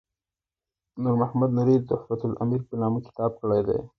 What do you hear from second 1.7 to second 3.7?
تحفة الامیر په نامه کتاب کړی